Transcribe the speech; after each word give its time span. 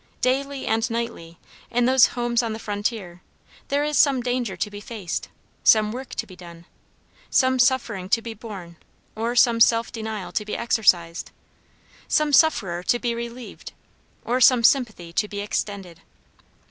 Daily 0.21 0.65
and 0.65 0.89
nightly, 0.89 1.37
in 1.69 1.85
those 1.85 2.07
homes 2.17 2.41
on 2.41 2.53
the 2.53 2.57
frontier, 2.57 3.21
there 3.67 3.83
is 3.83 3.99
some 3.99 4.19
danger 4.19 4.57
to 4.57 4.69
be 4.71 4.81
faced, 4.81 5.29
some 5.63 5.91
work 5.91 6.15
to 6.15 6.25
be 6.25 6.35
done, 6.35 6.65
some 7.29 7.59
suffering 7.59 8.09
to 8.09 8.19
be 8.19 8.33
borne 8.33 8.77
or 9.15 9.35
some 9.35 9.59
self 9.59 9.91
denial 9.91 10.31
to 10.31 10.43
be 10.43 10.57
exercised, 10.57 11.29
some 12.07 12.33
sufferer 12.33 12.81
to 12.81 12.97
be 12.97 13.13
relieved 13.13 13.73
or 14.25 14.41
some 14.41 14.63
sympathy 14.63 15.13
to 15.13 15.27
be 15.27 15.39
extended. 15.39 16.01